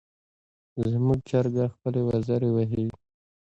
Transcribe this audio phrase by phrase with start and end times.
[0.91, 2.85] زموږ چرګه خپلې وزرې وهي.